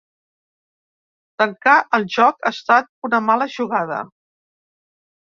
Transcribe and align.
Tancar 1.43 1.77
el 1.99 2.09
joc 2.17 2.49
ha 2.51 2.55
estat 2.59 2.93
una 3.11 3.23
mala 3.31 3.51
jugada. 3.61 4.05